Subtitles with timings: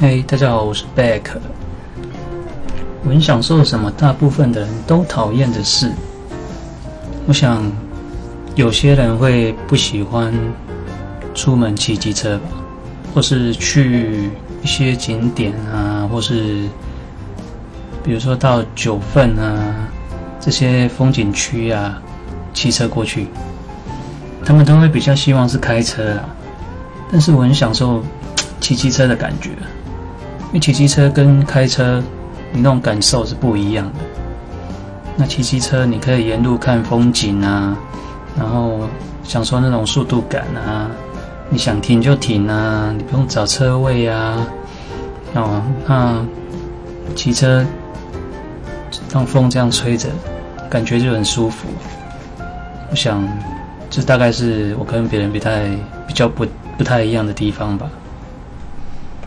[0.00, 1.22] 嘿，大家好，我是 Beck。
[3.02, 5.90] 我很享受什么大部分的人都讨厌的事。
[7.26, 7.64] 我想，
[8.54, 10.32] 有些人会不喜欢
[11.34, 12.44] 出门骑机车吧，
[13.12, 14.30] 或是去
[14.62, 16.68] 一些景点啊，或是
[18.04, 19.74] 比如说到九份啊
[20.38, 22.00] 这些风景区啊，
[22.54, 23.26] 骑车过去，
[24.44, 26.28] 他们都会比较希望是开车啊。
[27.10, 28.00] 但是我很享受
[28.60, 29.50] 骑机车的感觉，
[30.48, 32.02] 因为骑机车跟开车，
[32.52, 33.94] 你那种感受是不一样的。
[35.16, 37.76] 那骑机车你可以沿路看风景啊，
[38.36, 38.80] 然后
[39.22, 40.90] 享受那种速度感啊，
[41.50, 44.46] 你想停就停啊，你不用找车位啊，
[45.34, 46.24] 哦，那
[47.14, 47.64] 骑车
[49.12, 50.08] 让风这样吹着，
[50.70, 51.68] 感觉就很舒服。
[52.90, 53.26] 我想，
[53.90, 55.68] 这大概是我跟别人比太
[56.06, 56.46] 比较不。
[56.78, 57.90] 不太一样的地方吧。